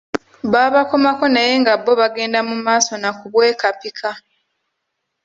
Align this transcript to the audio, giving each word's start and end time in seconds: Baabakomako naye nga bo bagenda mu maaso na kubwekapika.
Baabakomako 0.51 1.25
naye 1.33 1.53
nga 1.61 1.73
bo 1.83 1.91
bagenda 2.01 2.39
mu 2.49 2.55
maaso 2.65 2.93
na 3.01 3.09
kubwekapika. 3.17 4.09